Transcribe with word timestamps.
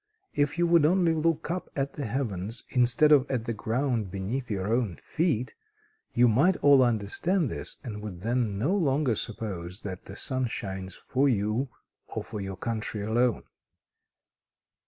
If 0.33 0.57
you 0.57 0.65
would 0.65 0.83
only 0.83 1.13
look 1.13 1.51
up 1.51 1.69
at 1.75 1.93
the 1.93 2.07
heavens, 2.07 2.63
instead 2.69 3.11
of 3.11 3.29
at 3.29 3.45
the 3.45 3.53
ground 3.53 4.09
beneath 4.09 4.49
your 4.49 4.73
own 4.73 4.95
feet, 4.95 5.53
you 6.15 6.27
might 6.27 6.57
all 6.63 6.81
understand 6.81 7.51
this, 7.51 7.77
and 7.83 8.01
would 8.01 8.21
then 8.21 8.57
no 8.57 8.75
longer 8.75 9.13
suppose 9.13 9.81
that 9.81 10.05
the 10.05 10.15
sun 10.15 10.47
shines 10.47 10.95
for 10.95 11.29
you, 11.29 11.69
or 12.07 12.23
for 12.23 12.41
your 12.41 12.57
country 12.57 13.03
alone." 13.03 13.43